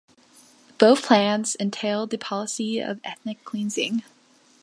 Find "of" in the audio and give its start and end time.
2.79-2.99